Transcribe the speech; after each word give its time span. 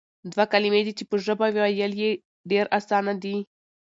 دوه 0.31 0.45
کلمې 0.53 0.81
دي 0.85 0.93
چې 0.97 1.03
په 1.09 1.15
ژبه 1.25 1.47
ويل 1.55 1.93
ئي 2.01 2.09
ډېر 2.51 2.65
آسان 2.77 3.05
دي، 3.23 3.35